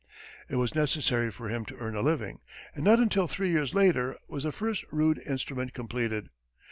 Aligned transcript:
It 0.49 0.55
was 0.55 0.73
necessary 0.73 1.29
for 1.29 1.49
him 1.49 1.63
to 1.65 1.75
earn 1.77 1.95
a 1.95 2.01
living, 2.01 2.39
and 2.73 2.83
not 2.83 2.97
until 2.99 3.27
three 3.27 3.51
years 3.51 3.75
later 3.75 4.17
was 4.27 4.41
the 4.41 4.51
first 4.51 4.83
rude 4.91 5.19
instrument 5.27 5.75
completed. 5.75 6.31